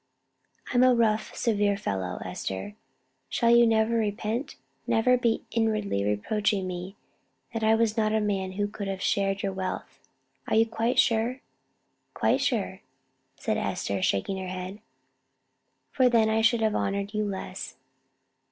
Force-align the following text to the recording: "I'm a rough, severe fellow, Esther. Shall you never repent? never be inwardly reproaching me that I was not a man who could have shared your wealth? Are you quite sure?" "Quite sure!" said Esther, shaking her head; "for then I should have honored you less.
"I'm 0.73 0.81
a 0.81 0.95
rough, 0.95 1.35
severe 1.35 1.77
fellow, 1.77 2.17
Esther. 2.25 2.75
Shall 3.29 3.55
you 3.55 3.67
never 3.67 3.93
repent? 3.95 4.55
never 4.87 5.15
be 5.15 5.43
inwardly 5.51 6.03
reproaching 6.03 6.65
me 6.65 6.95
that 7.53 7.63
I 7.63 7.75
was 7.75 7.95
not 7.97 8.11
a 8.11 8.19
man 8.19 8.53
who 8.53 8.67
could 8.67 8.87
have 8.87 9.03
shared 9.03 9.43
your 9.43 9.53
wealth? 9.53 9.99
Are 10.47 10.55
you 10.55 10.65
quite 10.65 10.97
sure?" 10.97 11.41
"Quite 12.15 12.41
sure!" 12.41 12.81
said 13.35 13.57
Esther, 13.57 14.01
shaking 14.01 14.39
her 14.39 14.47
head; 14.47 14.79
"for 15.91 16.09
then 16.09 16.29
I 16.31 16.41
should 16.41 16.61
have 16.61 16.73
honored 16.73 17.13
you 17.13 17.23
less. 17.23 17.75